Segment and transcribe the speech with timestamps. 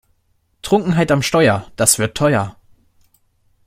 [0.63, 2.55] Trunkenheit am Steuer, das wird teuer!